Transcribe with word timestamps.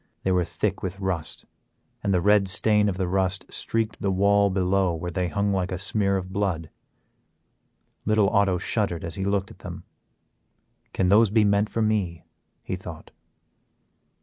They 0.23 0.31
were 0.31 0.43
thick 0.43 0.81
with 0.81 0.99
rust, 0.99 1.45
and 2.03 2.11
the 2.11 2.21
red 2.23 2.47
stain 2.47 2.89
of 2.89 2.97
the 2.97 3.07
rust 3.07 3.45
streaked 3.53 4.01
the 4.01 4.09
wall 4.09 4.49
below 4.49 4.95
where 4.95 5.11
they 5.11 5.27
hung 5.27 5.53
like 5.53 5.71
a 5.71 5.77
smear 5.77 6.17
of 6.17 6.33
blood. 6.33 6.71
Little 8.03 8.27
Otto 8.27 8.57
shuddered 8.57 9.03
as 9.03 9.13
he 9.13 9.25
looked 9.25 9.51
at 9.51 9.59
them; 9.59 9.83
can 10.91 11.09
those 11.09 11.29
be 11.29 11.43
meant 11.43 11.69
for 11.69 11.83
me, 11.83 12.23
he 12.63 12.75
thought. 12.75 13.11